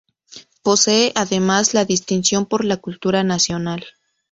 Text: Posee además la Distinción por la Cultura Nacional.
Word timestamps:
Posee 0.63 1.11
además 1.13 1.75
la 1.75 1.85
Distinción 1.85 2.47
por 2.47 2.65
la 2.65 2.77
Cultura 2.77 3.23
Nacional. 3.23 3.85